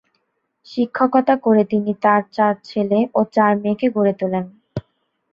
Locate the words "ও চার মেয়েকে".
3.15-3.87